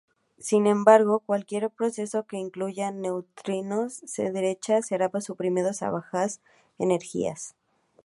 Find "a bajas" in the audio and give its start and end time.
5.79-6.41